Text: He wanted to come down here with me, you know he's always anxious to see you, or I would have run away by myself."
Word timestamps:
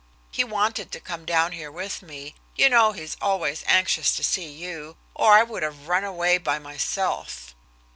He 0.31 0.43
wanted 0.43 0.91
to 0.93 0.99
come 0.99 1.25
down 1.25 1.51
here 1.51 1.71
with 1.71 2.01
me, 2.01 2.33
you 2.55 2.69
know 2.69 2.91
he's 2.91 3.15
always 3.21 3.63
anxious 3.67 4.15
to 4.15 4.23
see 4.23 4.49
you, 4.49 4.97
or 5.13 5.33
I 5.33 5.43
would 5.43 5.61
have 5.61 5.87
run 5.87 6.03
away 6.03 6.39
by 6.39 6.57
myself." 6.57 7.53